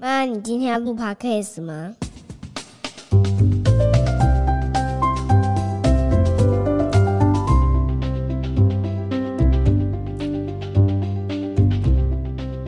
[0.00, 1.94] 妈，你今天要录 podcast 吗？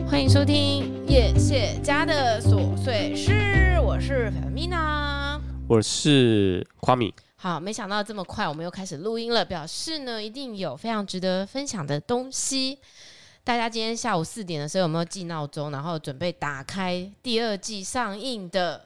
[0.07, 7.11] 欢迎收听叶谢家的琐碎事，我是 Femina，我是夸米。
[7.37, 12.77] 好，没想到这么快，我们又开始录音了，表示呢，一定有非常值得分享的东西。
[13.45, 18.79] 大家今天下午四点的时候有没有记闹钟，然后准备打开第二季上映的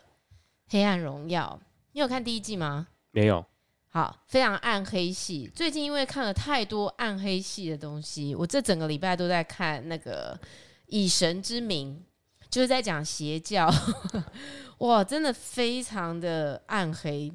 [0.71, 1.59] 《黑暗荣耀》？
[1.91, 2.87] 你有看第一季吗？
[3.11, 3.45] 没有。
[3.89, 5.49] 好，非常暗黑系。
[5.55, 10.35] 最近因为看了太多暗黑系的东西，我这整个礼拜都在看那个
[10.87, 12.03] 《以神之名》，
[12.49, 13.71] 就是在讲邪教。
[14.79, 17.31] 哇，真的非常的暗黑。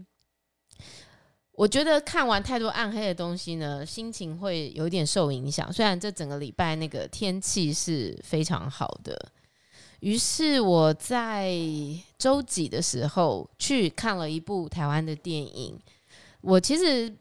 [1.62, 5.72] 我觉得看完太多暗黑的东西呢，心情会有点受影响。
[5.72, 9.16] 虽然这整个礼拜那个天气是非常好的，
[10.00, 11.56] 于是我在
[12.18, 15.78] 周几的时候去看了一部台湾的电影。
[16.41, 17.16] 我其实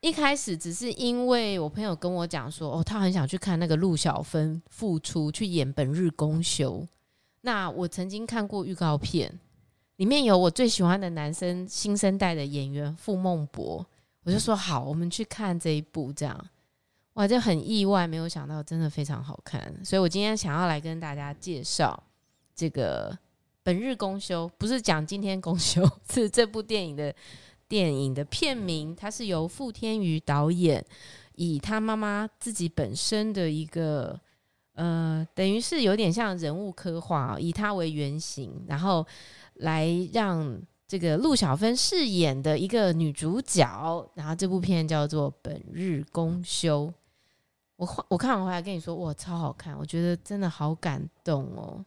[0.00, 6.80] 一开始只是因为我朋友跟我讲说，哦，他很想去看那个陆小芬复出去演《本日公休》。
[7.42, 9.38] 那我曾经看过预告片。
[9.96, 13.86] 里面有我最喜欢的男生，新生代的演员傅孟博，
[14.24, 16.46] 我就说好，我们去看这一部，这样，
[17.12, 22.02] 哇，就很意外，没有想到真的非常好看，所以我今天想要来跟大家介绍
[22.56, 23.12] 这个
[23.62, 27.14] 《本日公休》，不是讲今天公休， 是这部电影的
[27.68, 30.84] 电影的片名，它是由傅天余导演，
[31.36, 34.18] 以他妈妈自己本身的一个，
[34.72, 39.06] 呃，等于是有点像人物刻画，以他为原型，然后。
[39.54, 46.86] 来让这个陆小芬饰演的一个女主角，然后这部片叫做《本日公休》。
[47.76, 49.76] 我我看完回来跟你说，哇，超好看！
[49.76, 51.84] 我觉得真的好感动哦。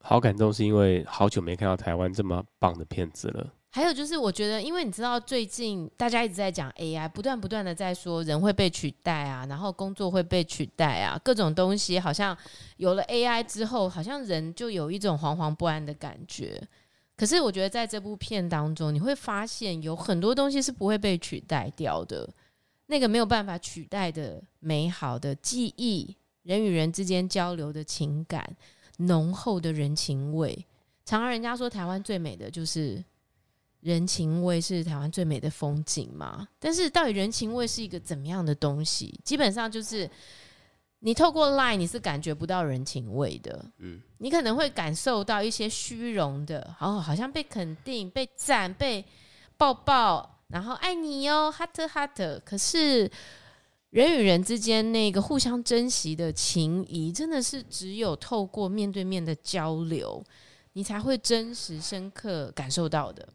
[0.00, 3.54] 好感动是因为好久没看到台湾这么棒的片子了。
[3.70, 12.36] 还有就是，我觉得，因为你知道，最近大家一直在讲 AI，不断不断的在说人会被取代啊，然后工作会被取代啊，各种东西好像
[12.76, 16.60] 有了 AI 之后，好像人就有一种惶惶不安的感觉。
[17.18, 22.26] 可是我觉得在这部片当中，你会发现有很多东西是不会被取代掉的，
[22.86, 28.56] 那个没有办法取代的美好的记忆，人与人之间交流的情感，
[28.98, 30.64] 浓厚的人情味。
[31.04, 33.04] 常常人家说台湾最美的就是。
[33.80, 36.48] 人情味是台湾最美的风景嘛？
[36.58, 39.18] 但是到底人情味是一个怎么样的东西？
[39.22, 40.10] 基本上就是
[41.00, 43.64] 你透过 Line 你是感觉不到人情味的。
[43.78, 49.04] 嗯，你可能会感受到一些虚荣的，哦，好像被肯定、被赞、被
[49.56, 52.40] 抱抱，然后爱你哟，哈特哈特。
[52.44, 53.08] 可是
[53.90, 60.22] 人与人之间那个互相珍惜的情谊，真的是只有透过面对面的交流，
[60.72, 63.28] 你才会真实深刻感受到的。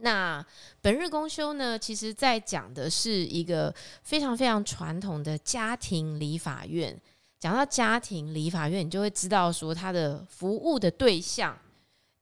[0.00, 0.44] 那
[0.80, 1.76] 本日公休呢？
[1.76, 6.96] 其实在讲的是一个非常非常传统的家庭理法院。
[7.40, 11.56] 讲到家庭理法院，你就会知道说它的服务的对象，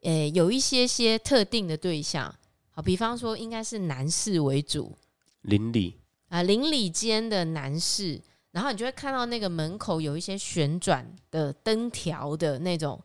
[0.02, 2.34] 诶，有一些些特定的对象。
[2.70, 4.96] 好，比方说应该是男士为主，
[5.42, 5.98] 邻里
[6.28, 8.20] 啊，邻里间的男士，
[8.52, 12.98] 然后你就会看到那个门口有一些旋转的灯条的那种。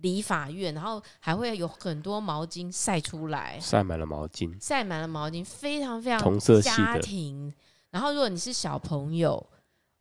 [0.00, 7.52] 理发院，然后还会有很多毛巾晒出来，晒满了毛巾，晒满了毛巾，非常非常同家庭。
[7.90, 9.44] 然后如果你是小朋友，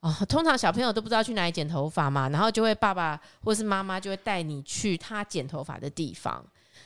[0.02, 6.46] 哦，通常小朋友都不知道去哪里剪头发嘛，然后就会爸爸或是妈妈就会带你去他剪头发的地方。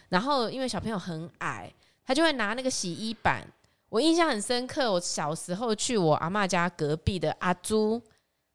[0.10, 1.74] 然后因为小朋友很矮，
[2.06, 3.46] 他就会拿那个洗衣板。
[3.90, 8.02] 我印象很深刻，我小时候去我阿嬷家隔壁的阿朱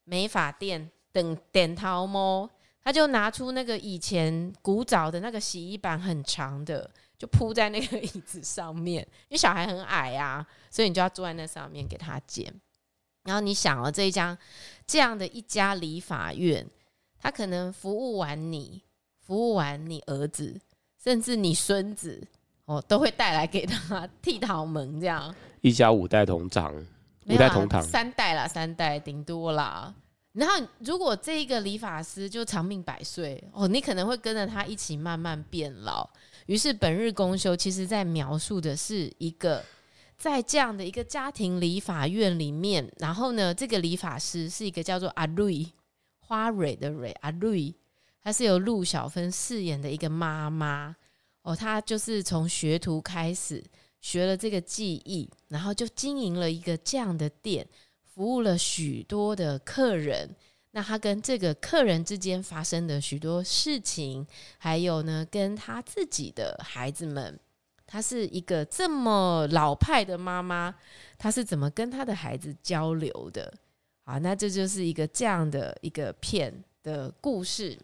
[0.05, 2.49] 美发店等点头摸。
[2.87, 6.89] 他就拿出那个以前古早的那个洗衣板，很长的，
[7.19, 9.03] 就铺在那个椅子上面。
[9.27, 12.49] 因为小孩很矮啊，所以你就要坐在那上面给他剪。
[13.25, 14.39] 然后你想哦，这一家
[14.87, 16.65] 这样的一家理发院，
[17.19, 18.81] 他可能服务完你，
[19.19, 20.61] 服务完你儿子，
[21.03, 22.25] 甚至你孙子
[22.67, 25.35] 哦，都会带来给他剃头门这样。
[25.61, 26.73] 一家五代同堂，
[27.27, 29.93] 五代同堂，三代啦，三代顶多啦。
[30.37, 36.07] 然后，如果这一个理发师就长命百岁哦，你可能会跟着他一起慢慢变老。
[36.45, 39.65] 于是，本日公休其实在描述的是一个
[40.19, 45.67] 在这样的一个家庭理发院里面，然后呢，这个理发师是一个叫做阿瑞
[46.19, 47.75] 花蕊的蕊阿瑞，
[48.23, 50.95] 她是由陆小芬饰演的一个妈妈
[51.41, 53.65] 哦，她就是从学徒开始
[54.03, 57.67] 学了这个技艺，然后就经营了一个这样的店。
[58.17, 60.35] 服务了许多的客人，
[60.71, 64.27] 那他跟这个客人之间发生的许多事情，
[64.57, 67.39] 还有呢，跟他自己的孩子们，
[67.87, 70.75] 他是一个这么老派的妈妈，
[71.19, 73.53] 他是怎么跟他的孩子交流的？
[74.03, 77.79] 好，那这就是一个这样的一个片的故事，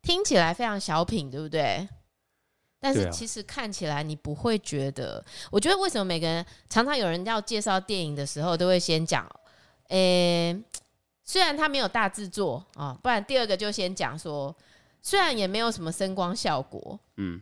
[0.00, 1.86] 听起来非常小品，对不对？
[2.78, 5.24] 但是其实看起来你不会觉得。
[5.50, 9.28] 我觉得为什么每个人常常有人要介绍电影的时候，都会先讲，
[9.88, 10.56] 诶，
[11.24, 14.54] 虽然他没有大制作啊，不然第二个就先讲说，
[15.02, 17.40] 虽然也没有什么声光效果，嗯。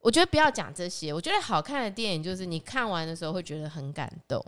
[0.00, 1.12] 我觉得不要讲这些。
[1.12, 4.40] 我觉得好看的电影就是你看完的时候会觉得很感动，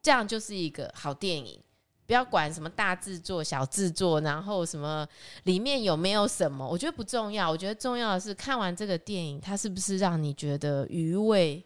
[0.00, 1.60] 这样就是一个好电影。
[2.06, 5.06] 不要管什么大制作、小制作，然后什么
[5.44, 7.50] 里面有没有什么，我觉得不重要。
[7.50, 11.64] 我觉得重要的是看完这个电影，它是不是让你觉得余味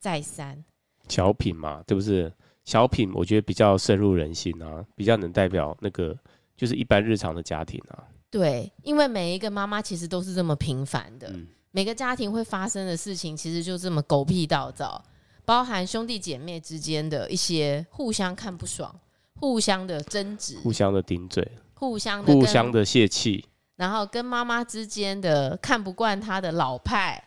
[0.00, 0.64] 再三。
[1.08, 2.32] 小品嘛，对不对？
[2.64, 6.16] 小品我觉得比较深入人心啊，比较能代表那个
[6.56, 8.04] 就是一般日常的家庭啊。
[8.28, 11.28] 对，因为每一个妈妈其实都是这么平凡的。
[11.28, 15.04] 嗯每个家庭会发生的事情，其实就这么狗屁倒灶，
[15.44, 18.98] 包含兄弟姐妹之间的一些互相看不爽、
[19.40, 23.44] 互相的争执、互相的顶嘴、互相的互相的泄气，
[23.76, 27.22] 然后跟妈妈之间的看不惯他的老派。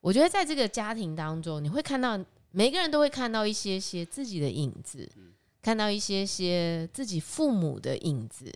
[0.00, 2.18] 我觉得在这个家庭当中，你会看到
[2.50, 5.10] 每个人都会看到一些些自己的影子，
[5.60, 8.52] 看到一些些自己父母的影子。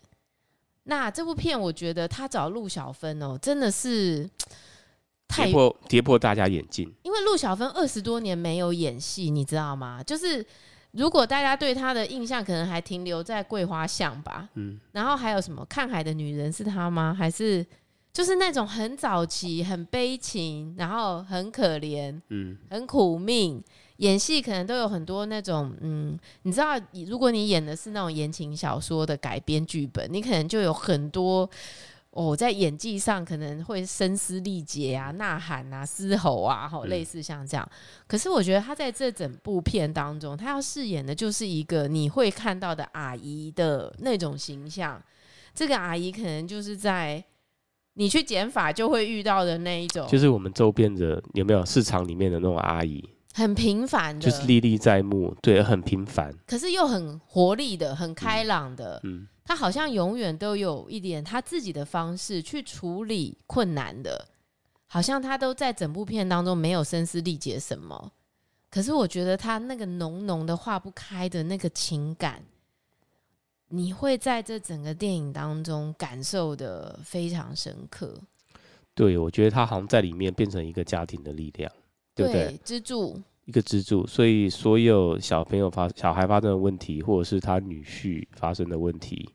[0.84, 4.28] 那这部片，我觉得他找陆小芬哦，真的是。
[5.34, 10.02] 跌破跌破大家眼镜，因为陆小芬二十多年没有演戏，你知道吗？
[10.02, 10.44] 就是
[10.92, 17.14] 如果大家对他的印象可能还停留在《桂花巷》吧，嗯，然后还有什么《看海的女人》是他吗？
[17.18, 17.64] 还是
[18.12, 23.62] 就是那种很早期、很悲情，然后很可怜，嗯，很苦命，
[23.96, 31.48] 演戏可能都有很多那种，嗯，你知道，如果你演的是那种言情小说的改编剧本，你可能就有很多。
[32.12, 37.66] 哦，在演技上可能会声嘶力竭啊、呐喊啊、嘶吼啊，吼，类似像这样。
[38.06, 45.02] 可是我觉得他在这整部片当中，他要饰演的就是一个你会看到的阿姨的那种形象。
[45.54, 47.24] 这个阿姨可能就是在
[47.94, 53.02] 你去剪法就会遇到的那一种，就是我们周边的有没有市场里面的那种阿姨，
[53.32, 59.20] 很平凡的，就是历历在目，对，很平凡，可是又很活力的、很开朗的，嗯。
[59.22, 64.28] 嗯他好像永远都有一点他自己的方式去处理困难的，
[64.86, 68.12] 好像他都在整部片当中没有声嘶力竭什么。
[68.70, 72.40] 可是我觉得他那个浓浓的化不开的那个情感，
[73.66, 78.14] 你会在这整个电影当中感受的非常深刻。
[78.94, 81.70] 对，我觉得他好像在里面变成一个家庭的力量，
[82.14, 82.58] 对不对？
[82.64, 84.06] 支柱，一个支柱。
[84.06, 89.28] 所以所有小朋友发小孩发生的问题，或者是他女婿发生的问题。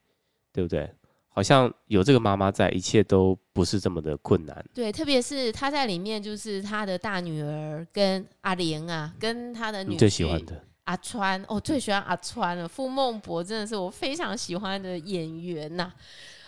[0.54, 0.90] 对不对？
[1.30, 4.66] 好像有这个妈妈在，一切都不是这么的困难。
[4.74, 12.68] 对，特别是他在里面，就是他的大女儿跟阿莲啊，跟他的女最喜欢的阿川，哦，最喜欢阿川了。
[12.68, 15.96] 傅孟博真的是我非常喜欢的演员呐、啊。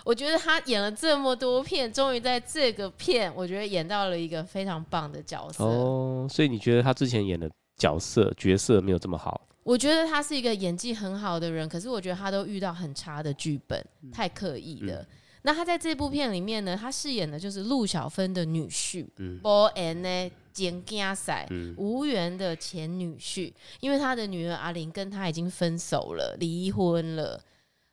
[0.03, 5.63] 我觉得他演了这么多片，终于在这个片，我觉得演到了一个非常棒的角色。
[5.63, 9.41] 哦，所以你觉得他之前演的角色角色没有这么好？
[9.63, 14.95] 我觉得他是一个演技很好的人，可是我觉得他都遇到很差的剧本，太刻意了。
[14.95, 15.07] 嗯、
[15.43, 19.05] 那他在这部片里面呢，他饰演的就是陆小芬的女婿，
[19.41, 27.39] 波恩呢简家赛无缘的前女婿，因为他的女儿阿玲跟他已经分手了，离婚了。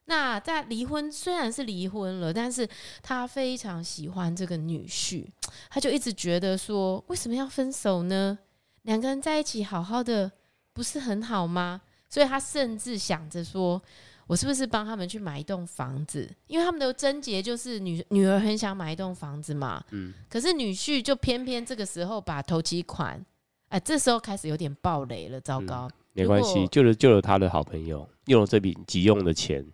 [0.06, 2.68] 那在离婚虽然是离婚了，但是
[3.02, 5.26] 他非常喜欢这个女婿，
[5.70, 8.38] 他就一直觉得说，为什么要分手呢？
[8.82, 10.32] 两个人在一起好好的。
[10.72, 11.80] 不是很好吗？
[12.10, 13.80] 所以他甚至想着说，
[14.26, 16.30] 我是不是帮他们去买一栋房子？
[16.48, 19.82] 因为他们的症结就是女女儿很想买一栋房子嘛。
[19.92, 20.12] 嗯。
[20.28, 23.24] 可是女婿就偏偏这个时候把头期款，
[23.68, 25.88] 哎，这时候开始有点暴雷了，糟糕。
[25.88, 29.66] 嗯、没关系，救了救了他的好朋友，用了这笔急用的钱。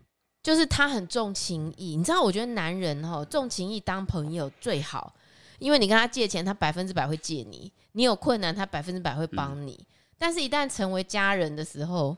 [0.42, 2.20] 就是他很重情义，你知道？
[2.20, 5.14] 我觉得男人哈重情义当朋友最好，
[5.58, 9.72] 因为你跟他借钱，他百分之百会借你；你有困难，他百分之百会帮你。
[9.72, 9.86] 嗯
[10.22, 12.16] 但是，一旦成为家人的时候，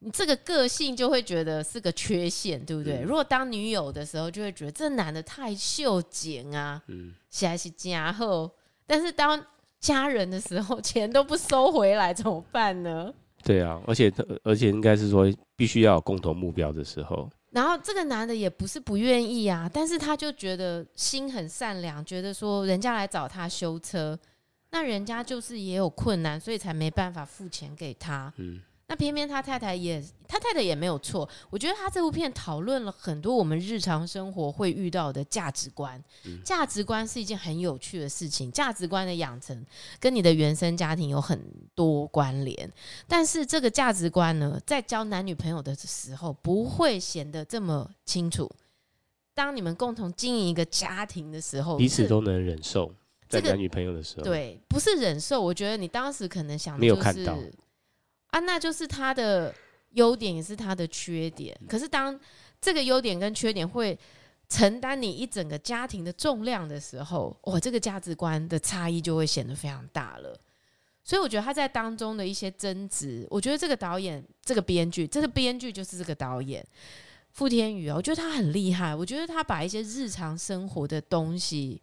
[0.00, 2.94] 你这个个性就会觉得是个缺陷，对不对？
[2.96, 8.50] 嗯、如果当女友的时候，就会觉得这男的太秀俭啊，嗯，还是家后。
[8.88, 9.40] 但是当
[9.78, 13.14] 家人的时候，钱都不收回来，怎么办呢？
[13.44, 14.12] 对啊，而且
[14.42, 17.30] 而且应该是说，必须要有共同目标的时候。
[17.50, 24.18] 然后这个男的也不是不愿意啊，但是他就觉得心很善良，觉得说人家来找他修车。
[24.70, 28.30] 那人家就是也有困难，所以才没办法付钱给他。
[28.36, 31.28] 嗯，那偏偏他太太也，他太太也没有错。
[31.50, 36.02] 我觉得他这部片讨论了很多我们日常生活会遇到的价值观。
[36.24, 39.62] 嗯、价值观是一件很有趣的事情，价值观的养成
[40.00, 41.38] 跟你的原生家庭有很
[41.74, 42.72] 多关联。
[43.06, 48.50] 但是这个价值观呢，在交男女朋友的时候不会显得这么清楚。
[49.34, 52.90] 当你们共同经营一个家庭的时候，彼此都能忍受。
[53.28, 55.42] 在男女朋友的时候，这个、对，不是忍受。
[55.42, 57.38] 我觉得你当时可能想的就是，没有看到
[58.38, 59.52] 啊，那就是他的
[59.90, 61.58] 优点也是他的缺点。
[61.68, 62.18] 可是当
[62.60, 63.98] 这个优点跟缺点会
[64.48, 70.38] 承担你一整个家庭的重量的时候，哇，这个价值观的差异就会显得非常大了。
[71.02, 76.64] 所以我觉得他在当中的一些争执，我觉得这个导演、这个编剧、这个编剧就是这个导演
[77.32, 78.94] 傅天宇啊，我觉得他很厉害。
[78.94, 81.82] 我觉得他把一些日常生活的东西。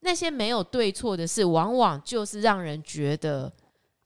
[0.00, 3.50] 那些没有对错的事，往往就是让人觉得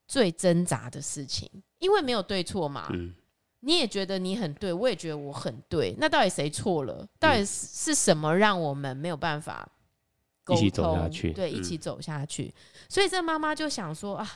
[0.07, 2.87] 最挣扎的事情，因为没有对错嘛。
[2.91, 3.15] 嗯，
[3.61, 7.07] 你也觉得你很对，我也觉得我很对，那到底谁错了？
[7.19, 9.69] 到底是什么让我们没有办法
[10.45, 10.63] 沟通？
[10.63, 11.33] 一起走下去？
[11.33, 12.45] 对，一起走下去。
[12.45, 12.53] 嗯，
[12.89, 14.29] 所以这妈妈就想说啊，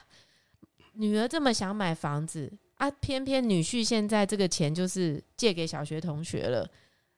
[0.94, 6.68] 女儿这么想买房子啊，偏偏女婿现在这个钱就是借给小学同学了。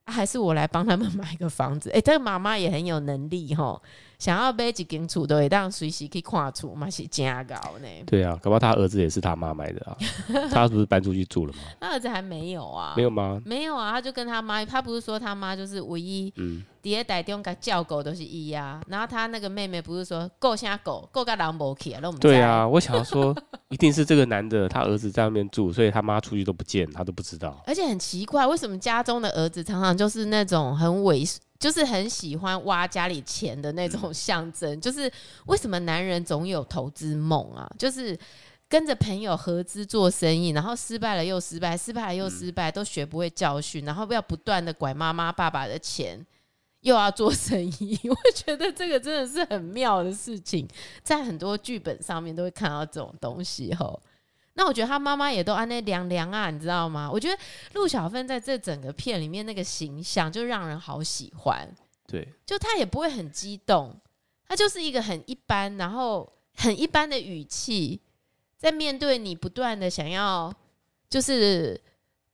[0.05, 1.89] 啊、还是我来帮他们买一个房子？
[1.89, 3.81] 哎、欸，这个妈妈也很有能力哈，
[4.19, 7.89] 想要买一间厝都会当随时可以跨出，嘛是真高呢。
[8.07, 9.97] 对啊，搞不好他儿子也是他妈买的啊。
[10.51, 11.59] 他是不是搬出去住了吗？
[11.81, 12.95] 他儿子还没有啊？
[12.97, 13.41] 没有吗？
[13.45, 16.65] 没有啊，他就跟他妈，他不是说他妈就是唯一，嗯。
[16.85, 22.01] 第二代中个叫狗都是一呀，然后他那个妹妹不是说够像狗，够个狼不起啊？
[22.21, 23.35] 对啊，我想要说，
[23.71, 27.59] 一定是这个男的，他儿子在外面住，所以他妈出去都不见，他都不知道。
[27.67, 31.27] 而且很奇怪，为什么家中的儿子常常就是那种很猥，
[31.65, 34.71] 就是很喜欢挖家里钱的那种象征？
[34.71, 35.11] 嗯、就是
[35.47, 37.67] 为什么男人总有投资梦啊？
[37.79, 38.15] 就是
[38.69, 46.27] 跟着朋友合资做生意，然后失败了又失败，失败了又失败，都学不会教训，然后要不断的拐妈妈爸爸的钱。
[46.83, 50.69] 又要做生意， 我觉得这个真的是很妙的事情，
[51.03, 53.99] 在很多剧本上面都会看到这种东西吼。
[54.55, 57.11] 那我觉得他妈妈也都安那凉凉啊，你知道吗？
[57.11, 57.37] 我觉得
[57.75, 61.69] 陆小芬在这整个片里面那个形象就让人好喜欢。
[62.07, 63.95] 对，就他也不会很激动，
[64.49, 68.01] 他就是一个很一般，然后很一般的语气，
[68.57, 70.55] 在面对你不断的想要，
[71.09, 71.81] 就是。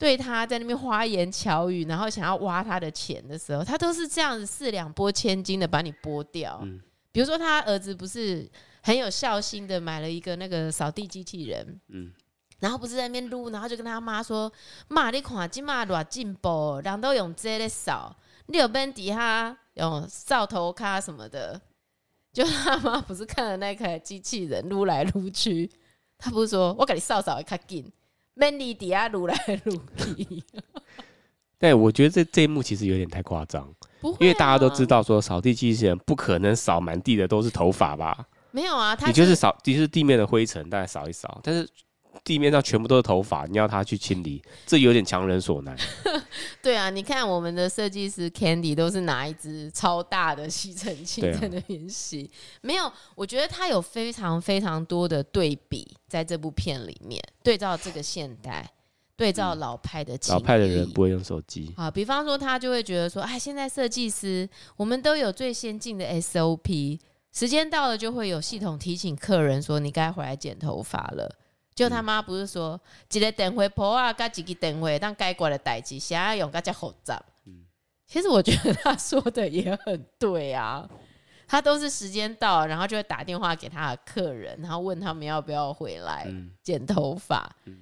[0.00, 6.59] 对他在那边花言巧语，然后想要挖他的钱的时候，他都是这样子四两拨千斤的把你拨掉。
[6.62, 6.81] 嗯，
[7.12, 8.50] 比如说他儿子不是
[8.83, 12.13] 很有孝心的买了一个那个扫地机器人，嗯，
[12.59, 14.53] 然后不是在那边撸，然后就跟他妈说
[14.89, 21.61] ：“妈，你看今嘛多进步，人都用这个扫，你有边底下用扫头卡什么的。”
[22.33, 25.69] 就他妈不是看了那台机器人撸来撸去，
[26.17, 27.91] 他不是说：“我给你扫扫会较紧。”
[28.35, 30.43] 门里底下撸来撸去，
[31.59, 38.27] 对，我觉得这这一幕其实有点太夸张，啊，因为大家都知道说扫地机器人不可能扫满地的都是头发吧？
[38.50, 41.69] 没有啊，你就是扫，就是地面的灰尘，大概扫一扫，但是。
[42.25, 45.75] 地面上全部都是头发，你要他去清理，这有点强人所难。
[46.61, 52.28] 对啊，你看我们的设计师 Candy 都是拿一支超大的吸尘器在那边洗。
[52.28, 58.69] 啊、没有，我觉得他有非常非常多的对比，在这部片里面对照这个现代，
[59.16, 60.19] 对照老派的、嗯。
[60.30, 61.73] 老派的人不会用手机。
[61.76, 66.99] 啊，比方说他就会觉得说，哎，现在设计师我们都有最先进的 SOP，
[67.33, 71.37] 时间到了就会有系统提醒客人说你该回来剪头发了。
[71.73, 72.79] 就他妈不是说
[73.13, 77.23] 一个电话簿啊，加一个电话，当改过的代志，想要用个较复杂。
[77.47, 77.65] 嗯，
[78.07, 80.87] 其实我觉得他说的也很对啊，
[81.47, 86.31] 他都是时间到，然后就会打电话给他的客人，然后问他们要不要回来
[86.63, 87.51] 剪头发。
[87.65, 87.79] 嗯，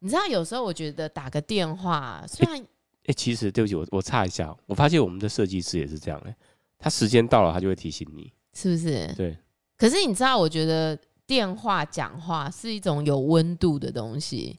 [0.00, 6.36] 你知道有时候我觉得打个电话，虽然哎、欸欸，其实对不起，我我插一下，我发现我们的设计师也是这样哎、欸，
[6.76, 9.14] 他时间到了，他就会提醒你，是不是？
[9.16, 9.36] 对。
[9.76, 10.98] 可是你知道，我觉得。
[11.28, 14.58] 电话讲话是一种有温度的东西，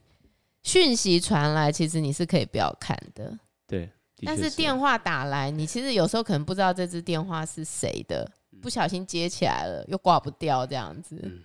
[0.62, 3.36] 讯息传来，其实你是可以不要看的。
[3.66, 3.90] 对，
[4.24, 8.24] 但是电话打来，你其实有时候可能不知道这支电话是谁的，
[8.62, 11.18] 不小心接起来了又挂不掉这样子。
[11.24, 11.40] 嗯。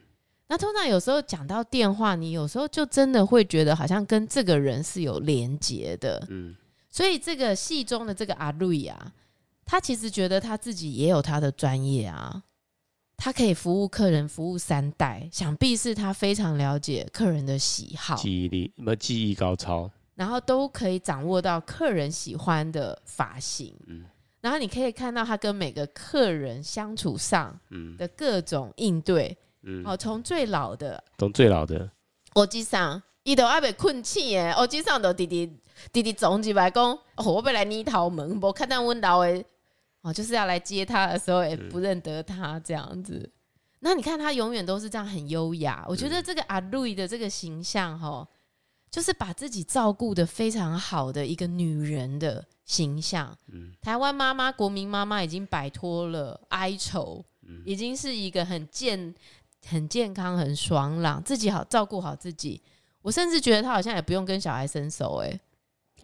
[0.48, 6.24] 那通常有时候讲到电话，你有时候就真的会觉得好像跟这个人是有连结的。
[6.30, 6.56] 嗯。
[6.92, 9.12] 所以这个戏中的这个阿瑞啊，
[9.66, 12.44] 他其实觉得他自己也有他的专业啊。
[13.18, 23.74] 他可以服务客人，服务三代，想必是他非常了解客人的喜好，记忆力，什么记忆高超，然后都可以掌握到客人喜欢的发型。
[23.88, 24.04] 嗯，
[24.42, 27.58] 然后你可以看到他跟每个客人相处上
[27.98, 29.36] 的各种应对。
[29.64, 31.90] 嗯，哦，从最老的，从最老的，
[32.34, 35.58] 我记上伊都还没困气耶，我，机上的弟弟
[35.94, 39.44] 弟弟总几百公，哦，我要来捏头门，我看到温老诶，
[40.06, 43.16] 哦，就是要来接他的时候也不认得他这样子。
[43.16, 43.32] 嗯、
[43.80, 48.28] 那你看他永远都是这样很优雅，我觉得这个阿瑞的这个形象哈，
[48.92, 53.36] 就是把自己照顾的非常好的一个女人的形象。
[53.52, 57.26] 嗯、台湾妈妈、国民妈妈已经摆脱了哀愁。
[57.64, 59.14] 已经是一个很健、
[59.68, 62.60] 很健康、很爽朗，自己好照顾好自己。
[63.04, 65.40] 我甚至觉得他好像也不用跟小孩伸手、欸，哎、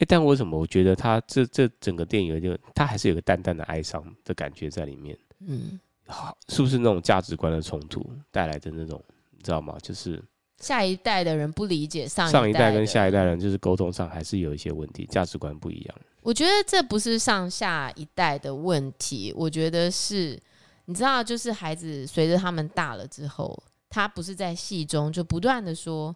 [0.01, 0.05] 欸。
[0.05, 5.17] 但为什么我觉得他这这整个电影就，他还是有个淡淡的哀伤的感觉在里面？
[5.39, 9.01] 嗯，好，是不是那种价值观的冲突带来的那种？
[9.31, 9.77] 你知道吗？
[9.81, 10.21] 就是
[10.59, 15.95] 下一代的人不理解上一代，上一代跟下一代人，就是沟通上还是有一些问题，价值观不一样。
[16.21, 20.39] 我觉得这不是上下一代的问题，我觉得是。
[20.85, 26.13] 你知道，就是孩子随着他们大了之后，他不是在戏中就不断的说，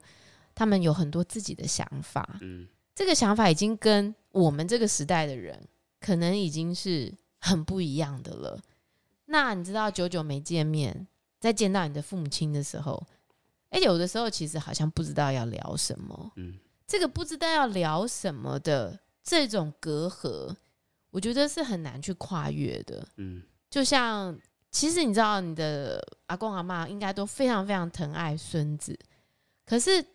[0.53, 2.37] 他们有很多自己的想法。
[2.41, 5.67] 嗯，这个想法已经跟我们这个时代的人
[5.99, 8.59] 可能已经是很不一样的了。
[9.25, 11.05] 那你知道，久久没见面，
[11.39, 13.05] 再见到你的父母亲的时候，
[13.69, 16.31] 哎，有的时候其实好像不知道要聊什么。
[16.37, 20.55] 嗯，这个不知道要聊什么的这种隔阂，
[21.11, 23.07] 我觉得是很难去跨越的。
[23.17, 24.39] 嗯，就像。
[24.71, 28.99] 其实你知道，你的阿公阿妈应该都非常非常疼爱孙子，
[29.65, 30.05] 可是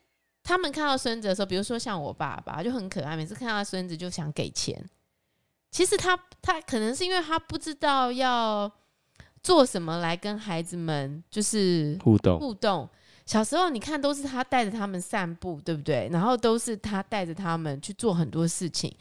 [0.42, 4.85] 他们看到孙子的时候，比如说像我爸爸就很可爱，每次看到孙子就想给钱。
[5.70, 8.70] 其实他他可能是因为他不知道要
[9.42, 12.88] 做什么来跟孩子们就是互动互动。
[13.25, 16.09] 小时候你看都是他带着他们散步，对不对？
[16.11, 18.92] 然后都是他带着他们去做很多事情。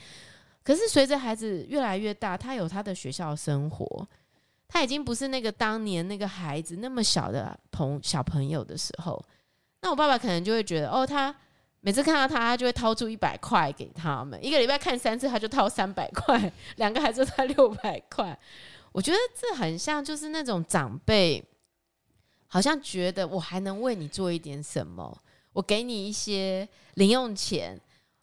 [0.64, 4.08] 可是随着孩子越来越大，他有他的学校生活。
[4.68, 9.20] 他已经不是那个当年那个孩子那么小的朋小朋友的时候，
[9.82, 11.34] 那我爸爸可能就会觉得，哦，他
[11.82, 18.38] 每次看到他，他就会掏出一百块给他们，一个礼拜看三次，他就掏三百块， 两个孩子才六百块。
[18.92, 21.44] 我觉得这很像，就是那种长辈，
[22.48, 25.22] 好像觉得我还能为你做一点什么，
[25.54, 27.80] 我给你一些零用钱，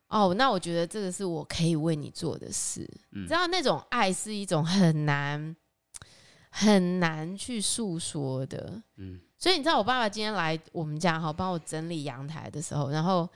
[0.09, 2.83] 哦，那我觉得这个是我可以为你做的事。
[3.13, 5.57] 嗯，你知道那种爱是一种很难。
[6.59, 13.29] 很难去诉说的，嗯，所以你知道我爸爸今天来我们家哈，帮我整理阳台的时候，然后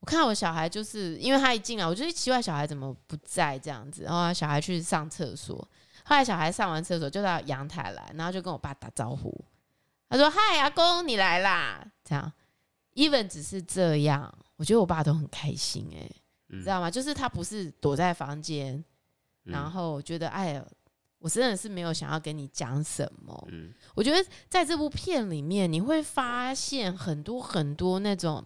[0.00, 5.56] 我看到我小孩，就是因为他一进来，我就奇怪小孩怎么不在这样子，然后小孩去上厕所，
[6.04, 9.32] 后来小孩上完厕所就到阳台来，然后就跟我爸打招呼，
[10.08, 12.32] 他说：“嗨，阿公，你来啦。”这样
[12.94, 16.16] ，even 只是这样，我觉得我爸都很开心哎、欸，
[16.48, 16.90] 你知道吗？
[16.90, 18.84] 就是他不是躲在房间，
[19.44, 20.64] 然后觉得哎呀。
[21.18, 23.48] 我真的是没有想要跟你讲什么。
[23.50, 28.44] 嗯，我觉得在这部片里面，你会发现很多很多那种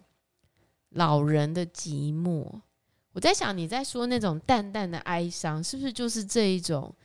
[0.89, 2.61] 老人的寂寞。
[3.13, 6.95] 我在想，你在说那种淡淡的哀伤，是不是就是这一种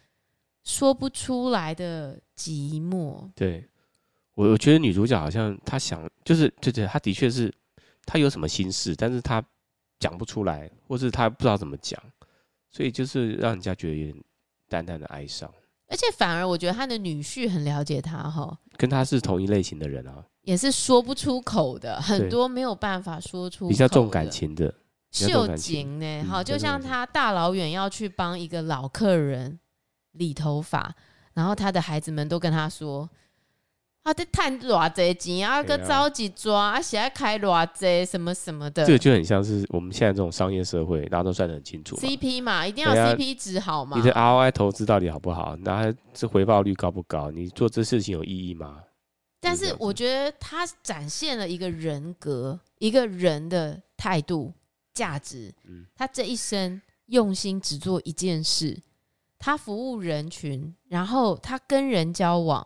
[0.63, 3.29] 说不出来的寂寞？
[3.35, 3.69] 对，
[4.35, 7.53] 我我觉得女主角好像她想，就是对对，她的确是
[8.05, 9.45] 她有什么心事，但是她
[9.99, 12.01] 讲不出来，或是她不知道怎么讲，
[12.71, 14.25] 所以就是让人家觉得有点
[14.69, 15.53] 淡淡的哀伤。
[15.89, 24.75] 而且反而我觉得他的女婿很了解他哈，跟他是同一类型的人啊，也是说不出口的，很多没有办法说出口，比较重感情的
[25.13, 29.59] 秀景呢，好，就像他大老远要去帮一个老客人
[30.13, 30.95] 理头发，
[31.35, 33.09] 然后他的孩子们都跟他说。
[34.07, 41.97] 啊，得赚偌济钱啊，个着急抓，啊，现在开偌济什么什么的，这个就很像是我们现在这种商业社会，大家都算得很清楚。
[41.97, 43.97] CP 嘛，一定要 CP 值好嘛。
[43.97, 45.57] 你的 ROI 投资到底好不好？
[45.57, 47.33] 那这回报率高不高？
[47.33, 48.79] 你做这事情有意义吗？
[49.41, 54.53] 但是我觉得他展现了一个人格，一个人的态度、
[54.95, 55.53] 价值。
[55.65, 58.81] 嗯，他这一生用心只做一件事，
[59.37, 62.65] 他服务人群，然后他跟人交往。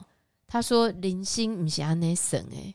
[0.53, 2.75] 他说：“林星不是安尼算诶，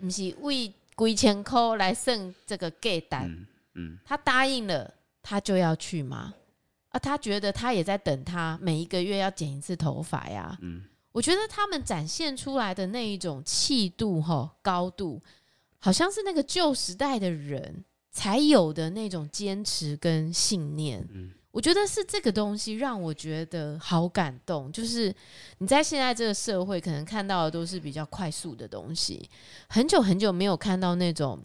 [0.00, 3.28] 不是为几千块来算这个价单。
[3.28, 6.32] 嗯”嗯，他答应了，他就要去吗？
[6.90, 10.56] 啊，他觉得他也在等他每一个月要剪一次头发呀。
[10.60, 15.20] 嗯，我觉得他们展现出来的那一种气度哈高度，
[15.80, 21.04] 好像是那个旧时代的人才有的那种坚持跟信念。
[21.10, 21.32] 嗯。
[21.52, 25.14] 我觉得是这个东西让我觉得好感动，就是
[25.58, 29.30] 你在现在这个社会，可能看到的都是比较快速的东西，
[29.68, 31.38] 很久很久没有看到那种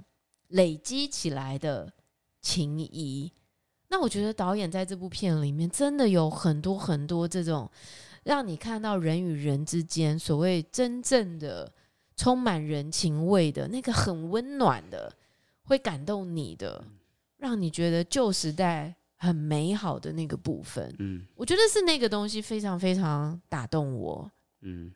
[0.47, 1.93] 累积起来的
[2.41, 3.31] 情谊。
[3.89, 7.69] 那我觉得导演在这部片里面真的有很多很多这种
[8.23, 11.71] 让你看到人与人之间所谓真正的
[12.15, 15.13] 充满人情味的那个很温暖的。
[15.69, 16.81] 会感动你的，
[17.39, 20.95] 让你觉得旧时代很美好的那个部分。
[20.99, 24.31] 嗯，我觉得是那个东西非常非常打动我。
[24.61, 24.91] 嗯，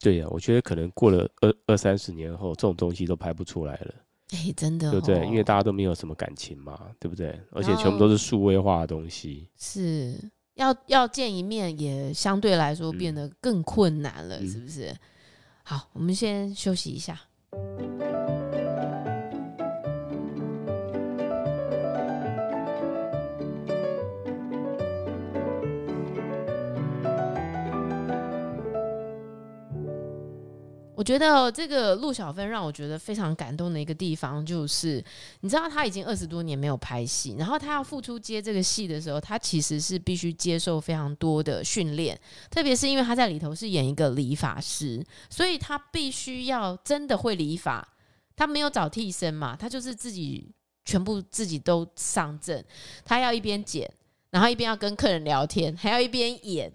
[0.00, 3.94] 对呀，我觉得可能过了二二三十年后，这种东西都拍不出来了。
[4.32, 5.24] 哎，真的，对不对？
[5.26, 7.40] 因为大家都没有什么感情嘛，对不对？
[7.50, 10.14] 而且全部都是数位化的东西，是
[10.54, 14.94] 要要见一面也相对来说变得更困难了，是不是？
[15.62, 17.18] 好，我们先休息一下。
[31.08, 35.02] 觉得这个陆小芬让我觉得非常感动的一个地方，就是
[35.40, 47.88] 你知道他已经二十多年没有拍戏，然后他要复出接这个戏的时候，他其实是必须接受非常多的训练，特别是因为他在里头是演一个理发师，所以他必须要真的会理发，
[48.36, 50.52] 他没有找替身嘛，他就是自己
[50.84, 52.62] 全部自己都上阵，
[53.02, 53.90] 他要一边剪，
[54.28, 56.70] 然后一边要跟客人聊天，还要一边演。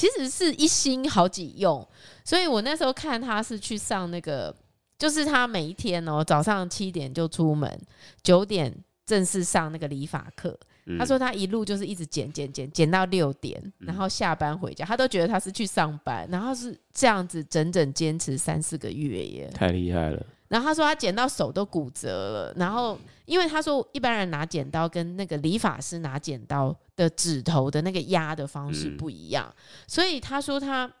[0.00, 1.86] 其实是一心好几用，
[2.24, 4.54] 所以我那时候看他是去上那个，
[4.98, 7.78] 就是他每一天哦，早上七点就出门，
[8.22, 10.58] 九点正式上那个理发课。
[10.86, 20.24] 嗯、他说他一路就是一直剪剪剪剪到六点，然后下班回家，他都觉得他是去上班，然后是这样子整整坚持三四个月耶，太厉害了。
[20.50, 29.54] 然后他说他剪到手都骨折了，然后因为他说一般人拿剪刀跟那个理发师拿剪刀的指头的那个压的方式不一样，
[29.86, 30.92] 所以他说他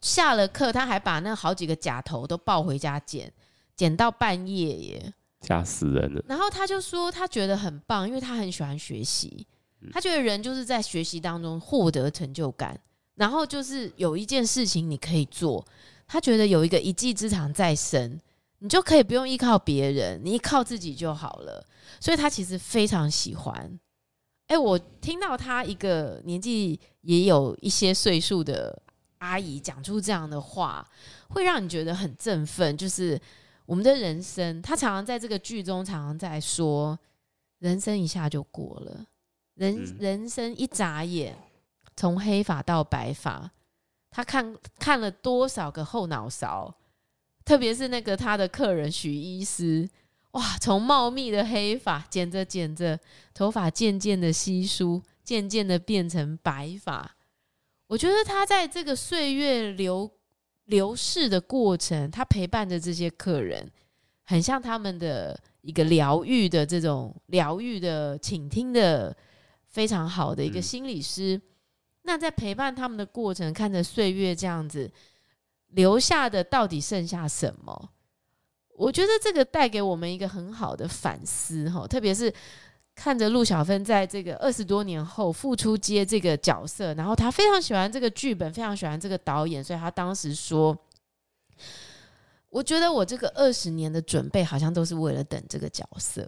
[0.00, 3.32] 下了课他还把那好几个假头都抱回家剪，
[3.74, 6.24] 剪到半夜耶，吓死人了。
[6.28, 9.44] 然后他就说他觉得很棒，因为他很喜欢学习，
[9.92, 12.78] 他觉得人就是在学习当中获得成就感，
[13.16, 15.66] 然后就是有一件事情你可以做，
[16.06, 18.20] 他觉得有一个一技之长在身。
[18.62, 21.66] 你就可以不用依靠别人，你依靠自己就好了。
[21.98, 23.56] 所以他其实非常喜欢。
[24.46, 28.80] 哎、欸，我听到他一个年纪也有一些岁数的
[29.18, 30.88] 阿姨讲出这样的话，
[31.30, 32.76] 会让你觉得很振奋。
[32.76, 33.20] 就是
[33.66, 36.96] 我们的人生，他常常在这个剧中常常在说，
[37.58, 39.04] 人生一下就过了，
[39.54, 41.36] 人人生一眨眼，
[41.96, 43.50] 从黑发到白发，
[44.08, 46.72] 他看看了多少个后脑勺。
[47.52, 49.86] 特别是那个他的客人许医师，
[50.30, 52.98] 哇，从茂密的黑发剪着剪着，
[53.34, 57.14] 头发渐渐的稀疏，渐渐的变成白发。
[57.88, 60.10] 我觉得他在这个岁月流
[60.64, 63.70] 流逝的过程，他陪伴着这些客人，
[64.22, 69.14] 很像他们的一个疗愈的这种疗愈的倾听的
[69.66, 71.36] 非常好的一个心理师。
[71.36, 71.42] 嗯。
[72.04, 74.90] 那在陪伴他们的过程，看着岁月这样子。
[75.72, 77.90] 留下的到底剩下什么？
[78.74, 82.32] 我觉得这个带给我们一个很好的反思哈，特别是
[82.94, 90.76] 看着陆小芬在这个二十多年后复出接这个角色，然后他非常喜欢这个剧本，非常喜欢这个导演，所以他当时说
[92.48, 96.26] ：“我觉得我这个二十年的准备好像都是为了等这个角色。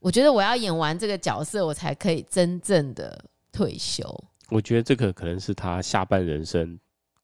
[0.00, 4.02] 我觉得我要演完这个角色，我才可以真正的退休。”
[4.50, 6.78] 我觉得这个可能是他下半人生。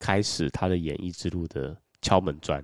[0.04, 2.62] 开始他的演艺之路的敲门砖，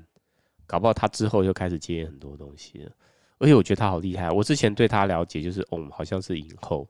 [0.67, 2.93] 搞不好他之后又开始接很多东西了。
[3.39, 6.87] 而且我觉得他好厉害，我之前对他了解就是，哦，好像是影后，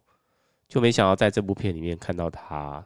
[0.66, 2.84] 就没想到在这部片里面看到他，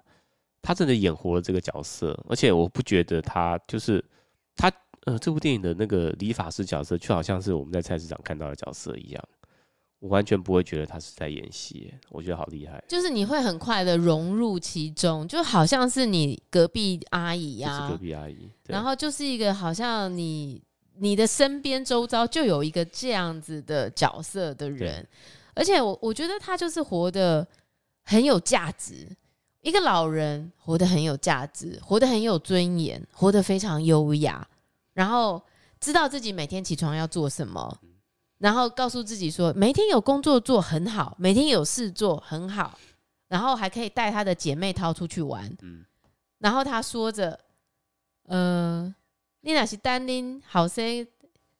[0.61, 2.23] 他真的演活了这个角色。
[2.29, 4.05] 而且我不觉得他就是
[4.55, 4.71] 他，
[5.07, 9.25] 呃，这部电影的那个理发师角色，就好像是我们在菜市场看到的角色一样。
[10.05, 12.85] 我完全不会觉得他是在演戏，我觉得好厉害。
[12.87, 18.51] 就是你会很快的融入其中，就好像是你隔壁阿姨呀、啊，隔壁阿姨。
[18.67, 20.63] 然后就是一个好像你
[20.99, 25.09] 你的身边周遭就有一个这样子的角色的人，
[25.55, 27.47] 而且我我觉得他就是活得
[28.03, 29.09] 很有价值，
[29.63, 34.47] 一个老人活得很有价值，活得很有尊严，活得非常优雅，
[34.93, 35.43] 然后
[35.81, 37.79] 知道自己每天起床要做什么。
[38.39, 42.79] 然后告诉自己说，每天有工作做很好，每天有事做很好，
[43.29, 45.51] 然后还可以带她的姐妹淘出去玩。
[45.63, 45.85] 嗯，
[46.39, 47.39] 然后他说着
[48.27, 48.95] ：“呃，
[49.41, 51.07] 你那是单拎好些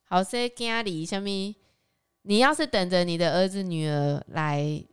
[0.03, 1.55] 好些家里什么？
[2.23, 4.83] 你要是等着你的儿子女儿来。”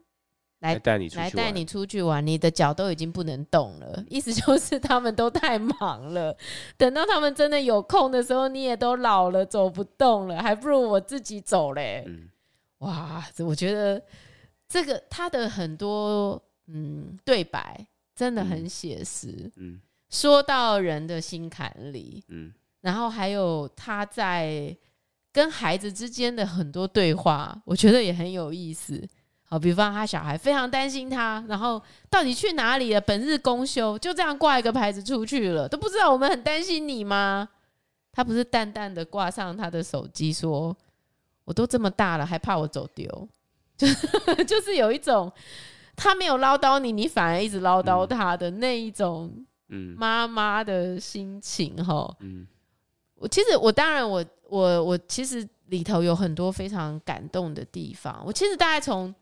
[0.63, 4.05] 来带你来带你出去玩，你的脚都已经不能动了。
[4.09, 6.37] 意思 就是他们都太忙了，
[6.77, 12.05] 等到他们真的有空的时候，你也都老了，走不动了，还不如我自己走嘞。
[12.07, 12.29] 嗯、
[12.79, 14.01] 哇，我觉得
[14.69, 24.77] 这个他的很多嗯对白真的很写实，嗯，嗯，说到人的心坎里，嗯，然后还有他在
[25.33, 29.09] 跟孩子之间的很多对话，我觉得也很有意思。
[29.53, 33.01] 好，比方他小孩非常担心他，然后到底去哪里了？
[33.03, 37.47] 本日公休，就这样挂一个牌子出去了，都不知道我们很担心你吗？
[38.13, 40.75] 他不是淡淡的挂上他的手机说
[41.45, 43.29] ：“我都这么大了，还怕我走丢？”
[43.77, 43.87] 就
[44.45, 45.31] 就是有一种
[45.95, 49.31] 他没有唠叨你，你反而一直唠叨他的那一种，
[49.69, 52.11] 嗯，妈妈的心情哈。
[52.21, 52.47] 嗯，
[53.17, 58.23] 我其实我当然我我我其实里头有很多非常感动的地方。
[58.25, 59.15] 我其实大概从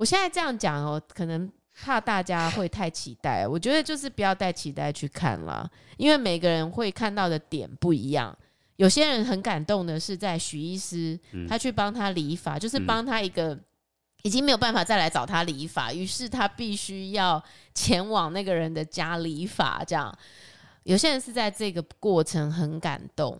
[0.00, 1.46] 我现在这样讲哦，可能
[1.82, 3.46] 怕大家会太期待。
[3.46, 8.34] 我觉得就是不要带期待去看了，因为每个人会看到的点不一样。
[8.76, 13.54] 有些人很感动的是在许医师，他去帮他理发，就是帮他一个
[14.22, 17.42] 已经没有办法再来找他理发，于是他必须要
[17.74, 19.84] 前往那个人的家理发。
[19.84, 20.10] 这样，
[20.84, 23.38] 有些人是在这个过程很感动。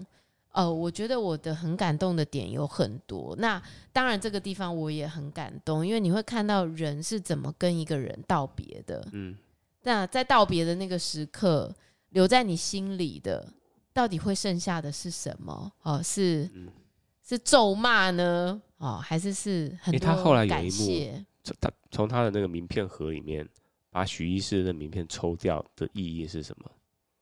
[0.53, 3.37] 呃，我觉得我的很感动的点有很多。
[3.39, 9.07] 那当然，这个地方我也很感动，因为你会看到人是怎么跟一个人道别的。
[9.13, 9.37] 嗯，
[9.83, 11.73] 那在道别的那个时刻，
[12.11, 13.47] 留在你心里的，
[13.93, 15.73] 到底会剩下的是什么？
[15.83, 16.51] 哦，是
[17.25, 18.61] 是咒骂呢？
[18.79, 20.17] 哦，还是是很多感谢？
[20.17, 21.25] 他后来有一幕，
[21.61, 23.49] 他从他的那个名片盒里面
[23.91, 26.71] 把许医师的名片抽掉的意义是什么？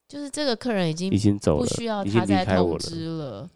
[0.09, 3.49] 就是这个客人已经已经走了，不需要他再通知了。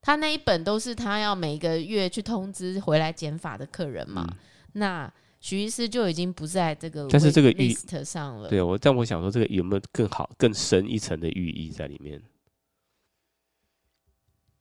[0.00, 4.24] 他那一本都是他要每个月去通知回来减法的客人嘛。
[4.30, 4.36] 嗯、
[4.74, 8.48] 那许医师就已经不在这个，但是这个 list 上了。
[8.48, 12.22] 对我，但我想说，这个有没有更好、更深一层的寓意在里面？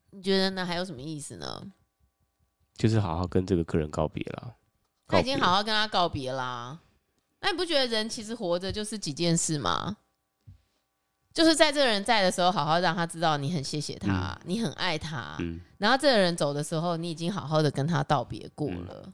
[0.10, 0.66] 你觉得呢？
[0.66, 1.72] 还有什么意思呢？
[2.76, 4.56] 就是好好跟这个客人告别了。
[5.08, 6.80] 他已经好好跟他告别啦。
[7.42, 9.98] 那你不觉得人其实活着就是几件事吗？
[11.38, 15.36] 就是在这个人在的时候，好好让他知道你很谢谢他，嗯、你很爱他。
[15.38, 19.14] 嗯、然后这个人走的时候，你已经好好的跟他道别过了，嗯、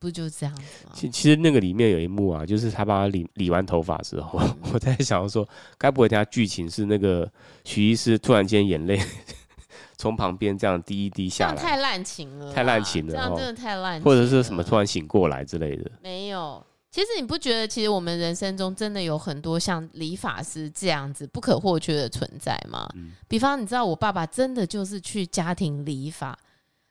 [0.00, 0.90] 不就这样子吗？
[0.92, 7.30] 其其实那个里面有一幕啊，就是他帮他理理完头发之后，嗯、 我在想说，该不会他剧情是那个
[7.62, 9.00] 徐医师突然间眼泪
[9.96, 16.60] 从旁边这样滴一滴下来，太滥情了，太滥情了，这样真的太滥情了，或者是什么突然醒过来之类的，没有。
[16.96, 22.88] 其实你不觉得，其实我们人生中真的有很多像理发师这样子不可或缺的存在吗？
[22.94, 26.34] 嗯、比方，你知道我爸爸真的就是去家庭理发，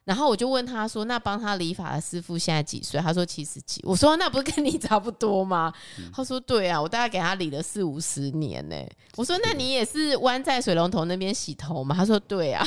[0.03, 8.75] 然后我就问他说：“那帮他理发的师傅现在几岁？”他说：“七十几。”我说：“那不是跟你差不多吗？”嗯、他说：“对啊，我大概给他理了四五十年呢。”
[9.17, 12.63] 我说：“那你也是弯在水龙头那边洗头吗？”他说：“对啊。”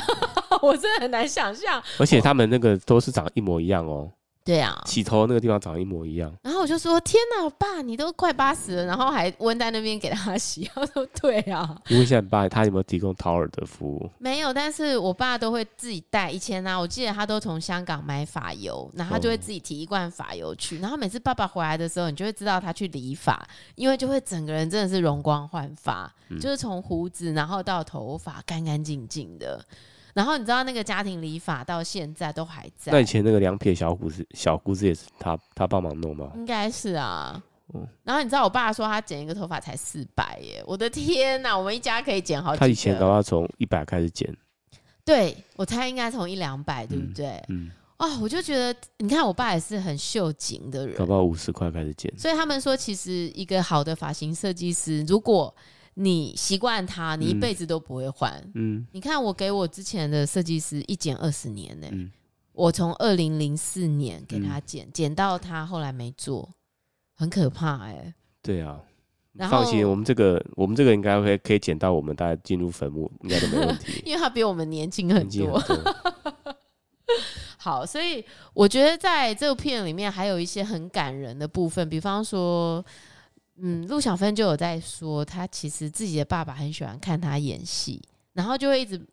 [0.61, 4.11] 我真的很难想象，而且他们那个都是长一模一样哦。
[4.45, 6.33] 对啊，洗头那个地方长得一模一样。
[6.41, 14.09] 然后我就说：“天哪，爸，你都快八十了，然后还温在那边给他洗。”他说：“对啊。”因为现在爸他有没有提供掏耳的服务？
[14.17, 16.31] 没有，但是我爸都会自己带。
[16.31, 20.77] 以前呢、啊，我记得他都从香港买发油，然后他就会自己提一罐发油去。
[20.77, 29.63] 哦、然后每次爸爸回来的时候，你就会知道他去理发，因为就会整个人真的是容光焕发，嗯、就是从胡子然后到头发干干净净的。
[30.13, 32.91] 然后你知道那个家庭理发到现在都还在。
[32.91, 36.31] 那以前那个两撇小胡子，小胡子也是他他帮忙弄吗？
[36.35, 37.41] 应该是啊。
[37.73, 37.87] 嗯。
[38.03, 40.63] 然后你知道我爸说他剪一个头发才四百耶！
[40.65, 42.59] 我的天哪，我们一家可以剪好几。
[42.59, 44.35] 他以前搞到从一百开始剪。
[45.05, 47.27] 对，我猜应该从一两百，对不对？
[47.49, 47.65] 嗯。
[47.67, 52.09] 嗯哦，我就觉得你看我爸也是很秀景的人，搞不好五十块开始剪。
[52.17, 55.53] 所以他们说，其实一个好的发型设计师，如果
[56.01, 58.41] 你习惯它，你一辈子都不会换。
[58.55, 62.09] 嗯，你看我给我之前的设计师一剪二十年呢、欸，嗯、
[62.53, 66.49] 我从二零零四年给他剪，嗯、剪到他后来没做，
[67.17, 68.13] 很可怕哎、欸。
[68.41, 68.79] 对啊，
[69.49, 74.01] 放心，我们这个我们这个应该会可以剪到我们大家进入坟墓，应该都没问题。
[74.07, 75.59] 因为他比我们年轻很多。
[75.59, 75.95] 很 多
[77.57, 82.81] 好，所以我觉得在这部片里面还有一些很感人的部分，比方说。
[83.61, 88.01] 嗯，陆小芬就有在说，他其实自己的爸爸很喜欢看他演戏，
[88.33, 89.05] 然后就会一直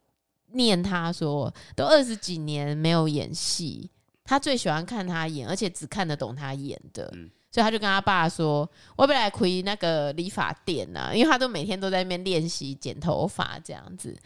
[0.52, 3.90] 念他说，都二十几年没有演戏，
[4.22, 8.60] 他最喜欢看他演，而且只看得懂他演的，嗯、所以他就跟他爸说，
[8.96, 14.16] 我要不来回那个理发店呐、啊，因为他都每天都在那边练习剪头发这样子，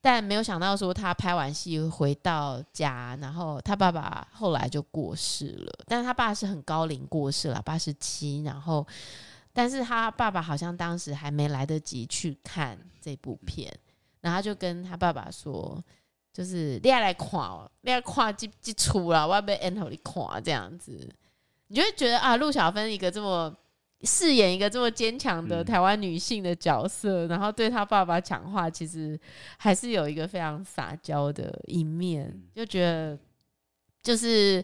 [0.00, 8.86] 但没有想到说他拍完戏回到家，然后他爸爸后来就过世了，但是他爸是很高龄过世了，八十七，然后。
[9.52, 13.72] 但是他爸爸好像当时还没来得及去看这部片，
[14.20, 15.82] 然后他就跟他爸爸说
[16.32, 17.30] ：“就是你要来看，
[17.82, 21.08] 你要看这这出了，我要被 end 你看这样子。”
[21.68, 23.54] 你就会觉得啊，陆小芬一个这么
[24.02, 29.18] 饰演一个这么坚强的台湾女性的角色，嗯、然后对她爸爸讲话，其实
[29.56, 33.18] 还是有一个非常撒娇的一面，嗯、就觉得
[34.02, 34.62] 就是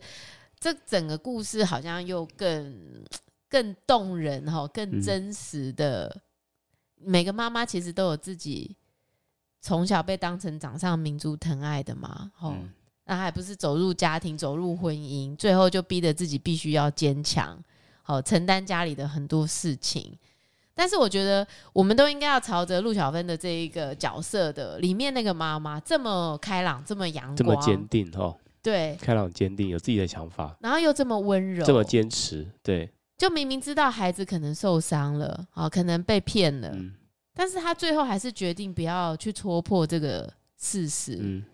[0.58, 3.02] 这整个故事好像又更
[3.48, 6.06] 更动人哈，更真实的。
[6.08, 6.22] 嗯、
[7.04, 8.76] 每个妈妈其实都有自己
[9.60, 12.70] 从小被当成掌上明珠疼爱的嘛，哦、嗯，
[13.04, 17.58] 那还不是走入家庭，走入婚姻，最后就逼得自己必须要坚强。
[18.02, 20.16] 好，承担家里的很多事情，
[20.74, 28.38] 但是我觉得我们都应该要朝着陆小芬的这一个角色的里面那个妈妈这么开朗，这么阳光，这么坚定哦。
[28.62, 36.94] 对，开朗坚定，有自己的想法，然后又这么温柔，这么坚持，对，就明明知道孩子可能受伤了，啊，可能被骗了，嗯，
[37.34, 41.44] 但是他最后还是决定不要去戳破这个事实，嗯，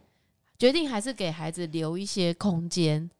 [0.58, 3.10] 决定还是给孩子留一些空间，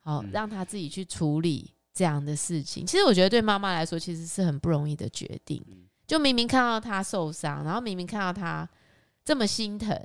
[0.00, 1.70] 好，嗯，让他自己去处理。
[1.96, 5.64] 这样的事情，其实我觉得对妈妈来说，其实是很不容易的决定。
[6.08, 8.68] 就明明看到他受伤，然后明明看到他
[9.24, 9.96] 这么心疼，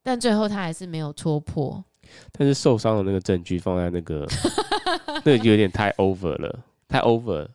[0.00, 1.84] 但最后他还是没有戳破。
[2.30, 4.24] 但是受伤的那个证据放在那个，
[5.26, 7.48] 那个有点太 over 了，太 over。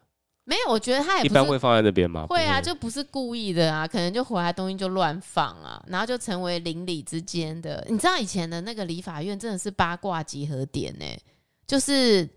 [0.45, 2.25] 没有，我觉得他也一般会放在那边吗？
[2.27, 7.85] 会啊，就不是故意的啊，可能就回来东西就乱放啊，然后就成为邻里之间的。
[7.89, 11.21] 你知道以前的那个理法院真的是八卦集合点呢、欸，
[11.67, 12.29] 就是。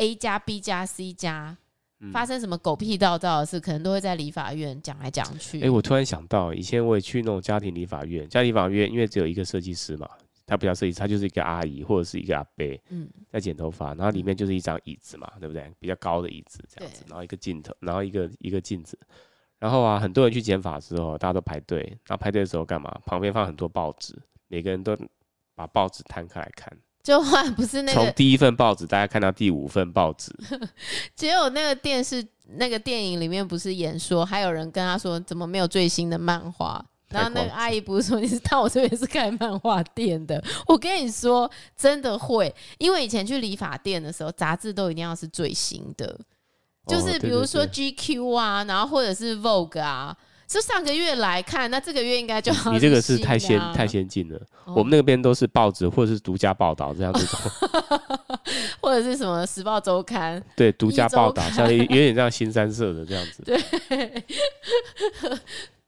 [0.00, 1.56] A 加 B 加 C 加，
[2.12, 5.58] 发生什么狗屁倒灶的事，可能都会在理法院讲来讲去。
[5.58, 10.08] 哎、欸，我突然想到，以前我也去那种家庭理法院，家庭理发院因为只有一个设计师嘛，
[10.48, 15.70] 他不叫设计师，他就是一个阿姨或者是一个阿伯，嗯，在剪头发，然后里面就是一张椅子嘛，对不对？
[15.78, 18.98] 比较高的椅子这样子，然后一个镜头，然后一个一个镜子，
[19.58, 22.90] 然后啊，很多人去剪发的时候，大家都排队，然后排队的时候干嘛？
[23.04, 24.96] 旁边放很多报纸，每个人都
[25.54, 26.74] 把报纸摊开来看。
[27.04, 30.34] 就换不是那个，从第一份报纸，大家看到第五份报纸。
[31.14, 36.84] 只有那个电视那个电影里面不是演说，还有人跟他说怎么没有最新的漫画？
[37.10, 40.42] 然后那个阿姨不是说你是到我这边是开漫画店的？
[40.68, 46.18] 我跟你说真的会，因为以前去理发店的时候，杂志都一定要是最新的，
[46.86, 50.16] 就是比如说 GQ 啊，然后或者是 Vogue 啊。
[50.46, 52.72] 就上个月来看，那这个月应该就好。
[52.72, 57.26] 你这个是太先太先进了，哦、我们那边都是报纸或者是独家报道这样子，
[58.80, 63.42] 或者是什么时报周刊，对，独家报道，像有点像新三社的这样子。
[63.44, 64.24] 对，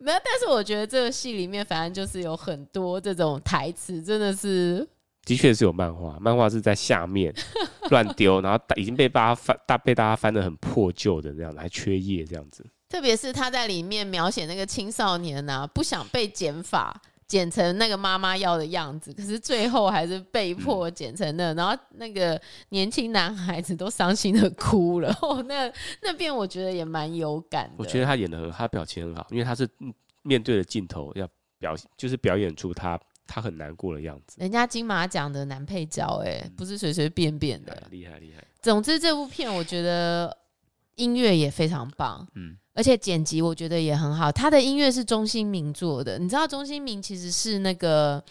[0.00, 4.86] 没有，但是我觉得这个戏里面反正就是有很多这种台词，真的是，
[5.26, 7.34] 的确是有漫画，漫画是在下面
[7.90, 12.64] 乱丢，然后已经被大家翻大被大家翻得很破旧的那样子，还缺页这样子。
[12.88, 22.38] 特别是他在里面描写那个青少年呐、啊，不想被剪发，剪成那个妈妈要的样子，可是最后还是被迫剪成那，然后那个
[22.70, 25.16] 年轻男孩子都伤心的哭了。
[25.22, 27.74] 哦，那那边我觉得也蛮有感的。
[27.76, 29.68] 我觉得他演的很，他表情很好，因为他是
[30.22, 31.24] 面对着镜头要
[31.60, 34.36] 表，就是表演出他他很难过的样子。
[34.40, 38.44] 人家金马奖的男配角，哎，不是随随便便的，厉害厉害。
[38.60, 40.36] 总之，这部片我觉得
[41.00, 42.56] 音乐也非常棒，嗯。
[42.72, 46.18] 而且剪辑我觉得也很好，他的音乐是钟兴民做的。
[46.18, 48.22] 你知道钟兴民其实是那个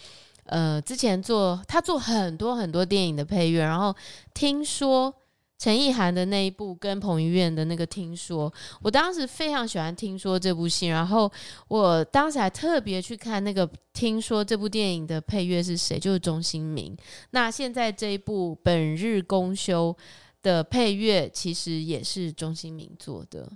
[0.45, 3.93] 呃，之前做他做很多很多电影的配乐，然后
[4.33, 5.13] 听说
[5.59, 8.51] 陈意涵的那一部跟彭于晏的那个听说，
[8.81, 11.29] 我当时非常喜欢听说这部戏，然后
[11.67, 16.97] 我当时还特别去看那个听说这部电影的配乐是谁，就是钟兴民。
[17.31, 19.95] 那现在这一部本日公休
[20.41, 23.49] 的配乐其实也是钟兴明做的。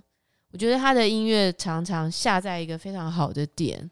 [0.50, 3.90] 我觉得他的音乐常常下在一个非常好的点。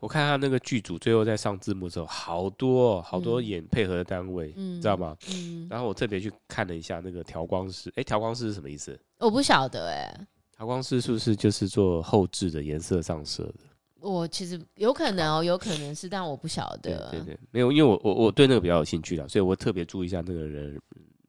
[0.00, 5.16] 我看他那个剧组最后在上字幕的时候，好多好多演配合的单位，嗯、知道吗？
[5.30, 5.66] 嗯。
[5.70, 8.98] 然后我特别去看了一下那个调光师，哎，调光师是什么意思？
[9.18, 10.26] 我不晓得哎。
[10.56, 13.54] 调光师是不是就是做后置的颜色上色的？
[14.00, 17.08] 我其实有可能哦，有可能是，但我不晓得。
[17.10, 20.78] 对对对，没有，因为我我我对那个比较有兴趣的，所以我特别注意一下那个人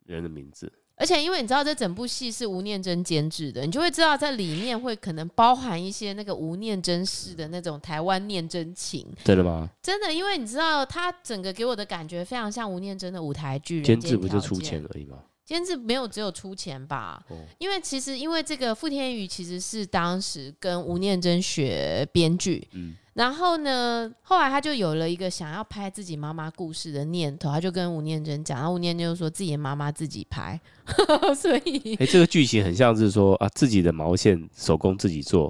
[0.05, 0.69] 人的名字。
[0.97, 9.05] 而且，因为你知道这整部戏是吴念真监制的，你就会知道在里面会可能包含一些那个吴念真式的那种台湾念真情。
[9.23, 9.69] 真的吗？
[9.81, 13.81] 真的，因为你知道他整个给我的感觉非常像吴念真的舞台剧。
[13.81, 15.17] 监制不就出钱而已吗？
[15.45, 17.23] 监制没有只有出钱吧？
[17.29, 22.67] 哦、因为其实因为这个傅天宇其实是当时跟吴念真学编剧。
[22.73, 22.95] 嗯。
[23.13, 30.59] 然后呢，后来他就有了一个想要拍自己妈妈故事的念头，他就跟吴念真讲，然后吴念真就说自己的妈妈自己拍，
[31.33, 35.49] 所以，哎，这个剧情很像是说啊，自己的毛线手工自己做，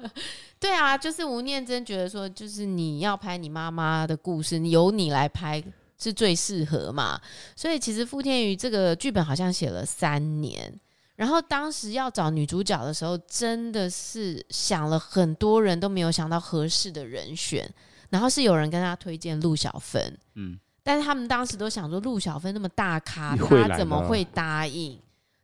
[0.60, 5.64] 对啊，就是吴念真觉得说，就是你要拍你妈妈的故事，由你来拍
[5.98, 7.20] 是最适合嘛，
[7.56, 10.72] 所以其实傅天宇这个剧本好像写了三年。
[11.16, 17.68] 然后当时要找女主角的时候，真的是想了很多人都没有想到合适的人选。
[18.10, 24.98] 然后是有人跟他推荐陆小芬，嗯，但是他们当时都想说陆小芬那么大咖，他怎么会答应？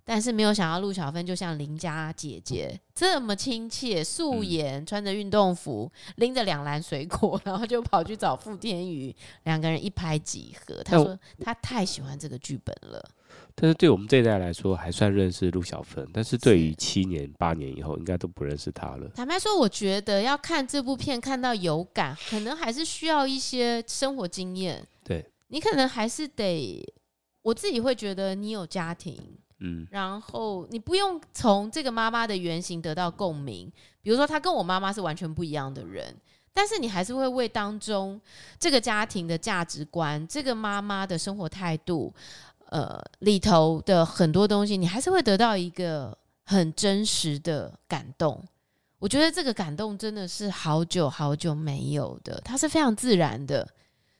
[0.04, 10.82] 但是没有想到陆小芬就像邻家姐姐这么亲切，素颜，嗯、穿着运动服，拎着两篮水果， 然后就跑去找傅天宇，两个人一拍即合。
[10.82, 13.02] 他说他太喜欢这个剧本了。
[13.56, 19.08] 但是对我们这一代来说，还算认识陆小芬，但是对于七年八年以后，应该都不认识他了。
[19.14, 24.86] 坦白说，我觉得要看这部片看到有感，可能还是需要一些生活经验。
[25.02, 26.84] 对，你可能还是得，
[27.42, 29.18] 我自己会觉得你有家庭。
[29.60, 33.70] 嗯，然后你不用从这个妈妈的原型得到共鸣，
[34.02, 36.14] 比如说她跟我妈妈是完全不一样的人，
[36.52, 38.20] 但是你还是会为当中
[38.58, 42.12] 这个家庭的价值观、这个妈妈的生活态度，
[42.70, 48.44] 呃，里头的很多东西，你还是会得到一个很真实的感动。
[48.98, 53.68] 我觉得这个感动真的是好久好久没有的，它是非常自然的，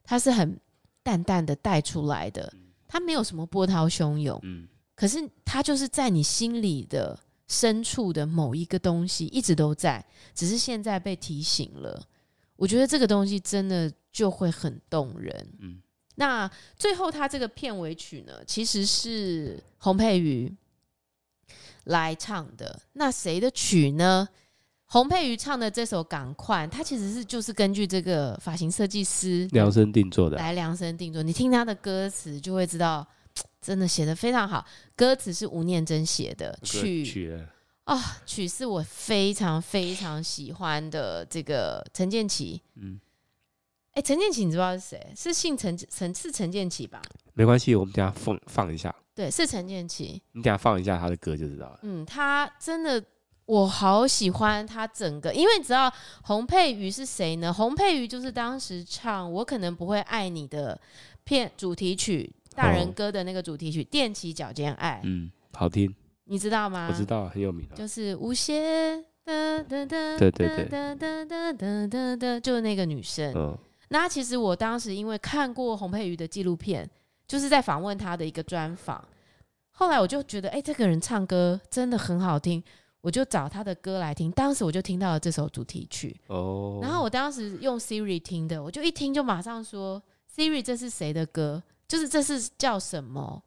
[0.04, 0.58] 它是很
[1.02, 2.52] 淡淡的带出来的，
[2.86, 4.38] 它没有什么波涛汹涌。
[4.42, 4.68] 嗯。
[4.94, 7.18] 可是它就是在你心里的
[7.48, 12.00] 深处的某一个东西，一直都在，只是现在被提醒了。
[12.56, 15.48] 我觉得这个东西真的就会很动人。
[15.58, 15.82] 嗯，
[16.14, 20.54] 那最后他这个片尾曲呢，其实是洪佩瑜
[21.84, 22.80] 来唱的。
[22.92, 24.28] 那谁的曲呢？
[24.86, 31.20] 洪佩瑜唱的这首《赶快》，他其实是就是根据这个发型设计师量身定做的，来量身定做。
[31.20, 33.04] 你听他的歌词就会知道。
[33.64, 34.62] 真的写的非常好，
[34.94, 37.32] 歌词是吴念真写的，曲曲
[37.84, 42.60] 啊、哦，曲是我非常非常喜欢的这个陈建奇。
[42.74, 43.00] 嗯，
[43.92, 45.12] 哎、欸，陈建奇你知道是谁？
[45.16, 47.00] 是姓陈陈是陈建奇吧？
[47.32, 48.94] 没关系，我们等下放放一下。
[49.14, 50.20] 对，是陈建奇。
[50.32, 51.78] 你等下放一下他的歌就知道了。
[51.82, 53.02] 嗯，他真的
[53.46, 55.90] 我好喜欢他整个，因为你知道
[56.24, 57.50] 洪佩瑜是谁呢？
[57.52, 60.78] 洪佩瑜就是当时唱《我可能不会爱你》的
[61.24, 62.30] 片主题曲。
[62.54, 65.94] 大人歌的那个主题曲《踮起脚尖爱》，嗯，好听，
[66.24, 66.88] 你知道吗？
[66.90, 67.66] 我知道，很有名。
[67.74, 73.32] 就是无邪的的的，对对对就是那个女生。
[73.34, 73.56] 嗯，
[73.88, 76.88] 那其实我当时因为看过洪佩瑜的纪录片，
[77.26, 79.02] 就是在访问她的一个专访。
[79.70, 82.62] 后来我就觉得，哎，这个人唱歌真的很好听，
[83.00, 84.30] 我就找他的歌来听。
[84.30, 86.16] 当时我就听到了这首主题曲。
[86.28, 90.00] 哦，然后我当时用 Siri 听的，我就一听就马上说
[90.32, 91.60] ：“Siri，这是谁的歌？”
[91.94, 93.40] 就是这是叫什么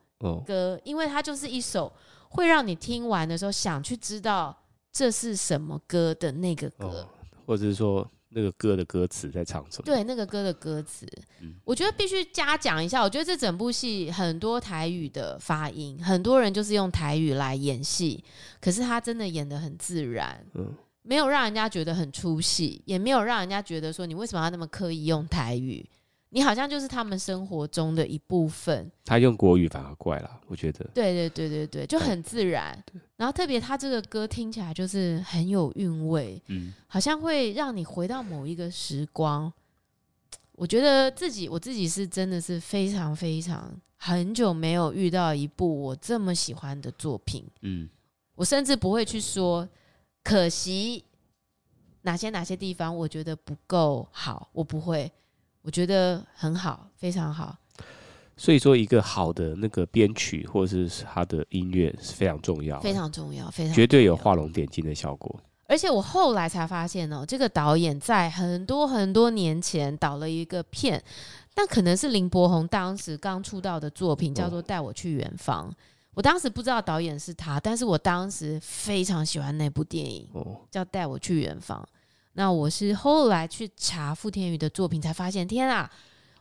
[0.46, 0.82] 歌？Oh.
[0.86, 1.92] 因为它就是一首
[2.30, 4.58] 会让你听完的时候想去知道
[4.90, 7.46] 这是什么歌的那个歌，oh.
[7.46, 9.84] 或者是说那个歌的歌词在唱什么？
[9.84, 11.06] 对，那个歌的歌词，
[11.42, 13.04] 嗯，我觉得必须嘉奖一下。
[13.04, 18.24] 我觉得这整部戏很多台语的发音，很多人就是用台语来演戏，
[18.62, 25.86] 可是他真的演的很自然，嗯，没有让人家觉得很出戏，也没有让人家觉得说你为什么要那么刻意用台语。
[26.30, 28.92] 你好像就是他们生活中的一部分。
[29.06, 30.84] 他用国语反而怪了，我觉得。
[30.94, 32.84] 对对对对对，就很自然。
[33.16, 39.52] 然后特别他这个歌听起来就是很有韵味，嗯，好像会让你回到某一个时光。
[40.52, 47.46] 我觉得自己我自己是真的是非常非常很久没有遇到一部我这么喜欢的作品。
[47.62, 47.88] 嗯，
[48.36, 49.68] 我甚至不会去说
[50.24, 51.06] 可惜
[52.02, 55.12] 哪些哪些地方我觉得不够好，我不会。
[55.68, 57.58] 我觉得很好，非常好。
[58.38, 65.38] 所以说，一个好的那个编曲或者是他的音乐是非常重要，非常重要，非常绝对有画龙点睛的效果。
[65.66, 71.04] 而且我后来才发现哦，这个导演在很多很多年前导了一个片，
[71.54, 75.68] 但可能是林柏宏当时刚出道的作品，叫做《带我去远方》。
[75.70, 75.76] 哦。
[76.14, 81.78] 我当时不知道导演是他，但是我当时非常喜欢那部电影，哦，叫《带我去远方》。
[82.38, 85.90] 那我是后来去查傅天宇的作品，才发现，天啊，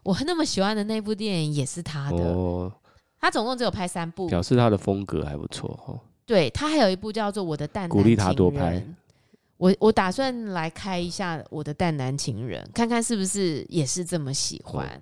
[0.03, 2.19] 我那么喜欢的那部电影也是他的。
[2.19, 2.71] 哦，
[3.19, 5.99] 他总共只有拍三部，表示他的风格还不错哦。
[6.27, 8.87] 对，他还有一部叫做《我的淡男情人》，鼓励他多拍。
[9.57, 14.87] 我我打算来开一下《我的淡男情人》，看看是不是也是这么喜欢。
[14.87, 15.01] 哦，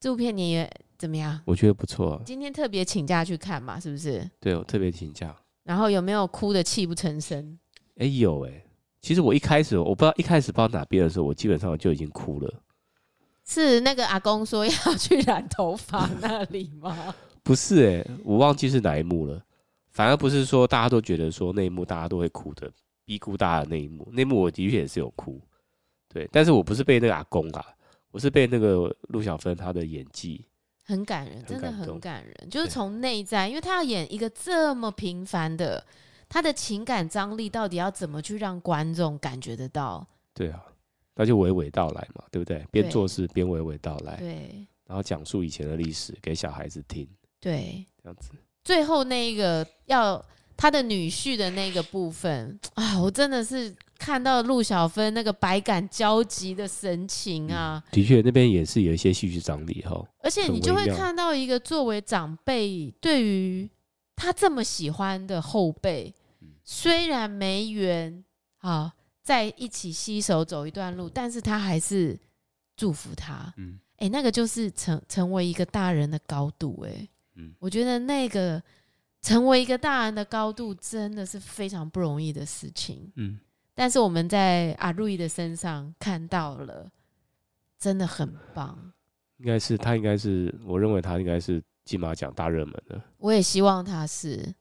[0.00, 1.38] 这部片你也怎么样？
[1.44, 2.18] 我觉得不错。
[2.24, 4.26] 今天特别请假去看嘛，是不是？
[4.40, 5.36] 对，我特别请假。
[5.64, 7.58] 然后有没有哭的泣不成声？
[7.98, 8.62] 哎，有哎。
[9.06, 12.52] 其实我一开始我不知道，一开始不知道哪边的时候，我基本上就已经哭了。
[13.44, 17.14] 是那个阿公说要去染头发那里吗？
[17.44, 19.40] 不是哎、欸，我忘记是哪一幕了。
[19.90, 22.68] 反而不是说大家都觉得说那一幕大家都会哭的，
[23.04, 25.40] 逼哭大的那一幕，那一幕我的确也是有哭。
[26.08, 27.64] 对，但是我不是被那个阿公啊，
[28.10, 30.44] 我是被那个陆小芬她的演技，
[30.84, 32.50] 很感人，真的很感动很感人。
[32.50, 35.86] 就是从内在，因为他要演一个这么平凡的，
[36.28, 40.06] 他的情感张力到底要怎么去让观众感觉得到？
[40.34, 40.62] 对啊，
[41.14, 42.64] 那就娓娓道来嘛，对不对？
[42.70, 47.08] 边做事边娓娓道来，对，然后讲述以前的历史给小孩子听，
[47.40, 48.30] 对，这样子。
[48.64, 50.22] 最后那一个要
[50.56, 60.04] 他的女婿的那个部分啊，我真的是看到陆小芬那个百感交集的神情啊，嗯、的确那边也是有一些戏剧张力哈。
[60.18, 63.70] 而且你就会看到一个作为长辈，对于
[64.16, 66.12] 他这么喜欢的后辈，
[66.64, 68.24] 虽然没缘
[68.58, 68.92] 啊，
[69.22, 72.18] 在一起携手走一段路，但是他还是
[72.74, 73.52] 祝福他。
[73.58, 77.08] 嗯，哎，那个就是成成为一个大人的高度，哎。
[77.34, 78.62] 嗯，我觉得那个
[79.20, 83.12] 成为一个大人的高度真的是非常不容易的事情。
[83.16, 83.38] 嗯，
[83.74, 86.90] 但是我们在阿瑞的身上看到了，
[87.78, 88.92] 真的很棒。
[89.36, 93.00] 应该是他，应该是我认为他应该是金马奖大热门的。
[93.16, 94.54] 我也希望他是，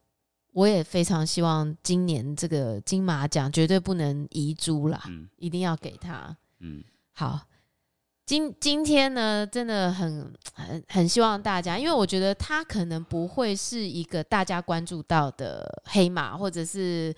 [0.53, 6.37] 我也非常希望今年这个金马奖绝对不能遗珠啦，嗯，一定要给他。
[6.61, 7.41] 嗯，好。
[8.27, 17.15] 今今天呢，真的很很很希望大家，因为我觉得他可能不会是一个大家关注到的黑马，或者是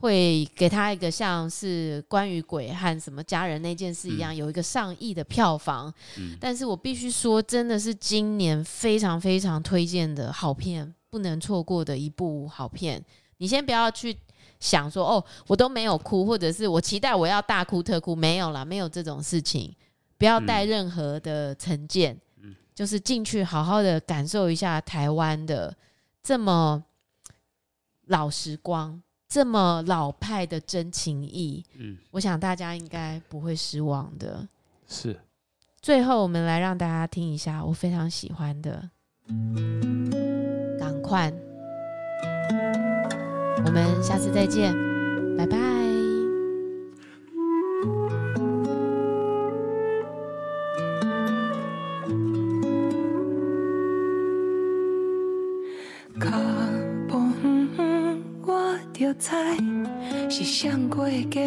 [0.00, 5.92] 会给他一个像是关于鬼和什么家人那件事一样，有一个上亿的票房。
[6.18, 13.02] 嗯，但是我必须说，真的是今年非常非常推荐的好片，不能错过的一部好片。
[13.38, 14.16] 你先不要去
[14.60, 19.74] 想说哦，我都没有哭，或者是我期待我要大哭特哭，没有啦，没有这种事情。
[20.16, 25.76] 不要带任何的成见，嗯，就是进去好好的感受一下台湾的
[26.22, 26.82] 这么
[28.06, 29.02] 老时光、
[29.34, 34.46] 这么老派的真情意，嗯，我想大家应该不会失望的。
[34.86, 35.18] 是，
[35.82, 38.88] 最后我们来让大家听一下我非常喜欢的
[40.78, 41.32] 《港快》，
[43.66, 44.72] 我们下次再见，
[45.36, 45.93] 拜拜。
[60.30, 61.40] 是上过家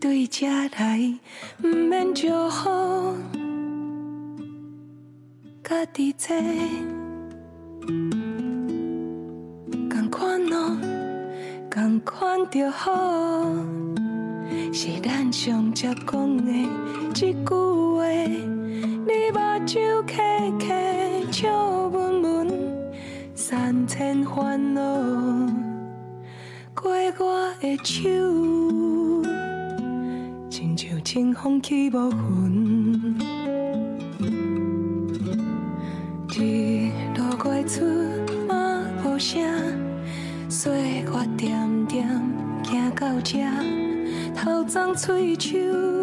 [0.00, 1.18] 对这来，
[1.60, 3.14] 不免祝福，
[5.62, 6.34] 家己做，
[9.90, 10.78] 同款哦，
[11.70, 13.44] 同款就好，
[14.72, 18.04] 是咱上才讲的一句话。
[19.06, 22.48] 你目睭开开，笑纹纹，
[23.34, 24.80] 三千烦恼。
[27.18, 28.08] 我的手，
[30.48, 33.16] 亲像清风起无痕，
[36.28, 37.84] 日落过出
[38.48, 39.42] 嘛无声，
[40.48, 42.08] 岁月点点
[42.64, 43.40] 行到这，
[44.34, 45.99] 头鬃喙手。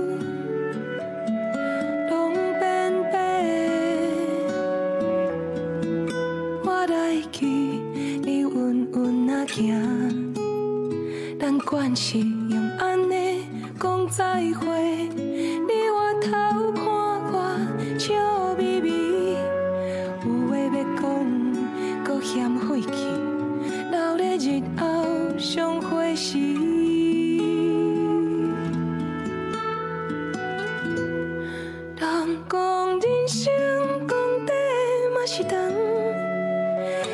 [35.28, 35.60] 是长，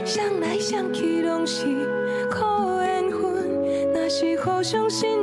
[0.05, 1.66] 相来相去拢是
[2.30, 5.22] 靠缘分，若是互相信。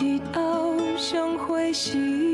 [0.00, 2.27] 日后相会时。